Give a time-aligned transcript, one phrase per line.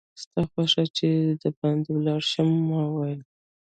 [0.21, 1.07] ستا خوښه ده چې
[1.41, 3.21] دباندې ولاړ شم؟ ما وویل.